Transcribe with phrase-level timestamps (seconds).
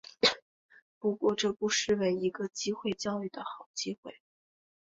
[0.97, 4.19] 不过这不失为一个机会教育的好机会